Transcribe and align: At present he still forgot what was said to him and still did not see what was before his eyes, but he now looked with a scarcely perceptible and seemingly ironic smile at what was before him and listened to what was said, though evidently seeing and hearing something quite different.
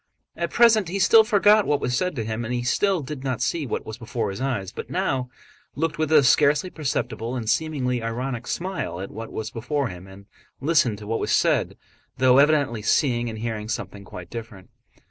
At 0.35 0.49
present 0.49 0.87
he 0.89 0.97
still 0.97 1.23
forgot 1.23 1.67
what 1.67 1.79
was 1.79 1.95
said 1.95 2.15
to 2.15 2.23
him 2.25 2.43
and 2.43 2.65
still 2.67 3.03
did 3.03 3.23
not 3.23 3.39
see 3.39 3.67
what 3.67 3.85
was 3.85 3.99
before 3.99 4.31
his 4.31 4.41
eyes, 4.41 4.71
but 4.71 4.87
he 4.87 4.91
now 4.93 5.29
looked 5.75 5.99
with 5.99 6.11
a 6.11 6.23
scarcely 6.23 6.71
perceptible 6.71 7.35
and 7.35 7.47
seemingly 7.47 8.01
ironic 8.01 8.47
smile 8.47 8.99
at 8.99 9.11
what 9.11 9.31
was 9.31 9.51
before 9.51 9.89
him 9.89 10.07
and 10.07 10.25
listened 10.59 10.97
to 10.97 11.05
what 11.05 11.19
was 11.19 11.31
said, 11.31 11.77
though 12.17 12.39
evidently 12.39 12.81
seeing 12.81 13.29
and 13.29 13.37
hearing 13.37 13.69
something 13.69 14.03
quite 14.03 14.31
different. 14.31 14.71